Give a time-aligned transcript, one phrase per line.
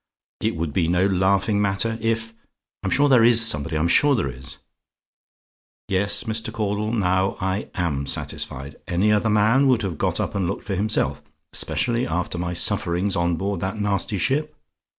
[0.39, 2.33] It would be no laughing matter if
[2.81, 3.77] I'm sure there IS somebody!
[3.77, 4.57] I'm sure there is!"
[5.89, 6.51] Yes, Mr.
[6.51, 8.77] Caudle; now I AM satisfied.
[8.87, 11.21] Any other man would have got up and looked himself;
[11.53, 14.55] especially after my sufferings on board that nasty ship.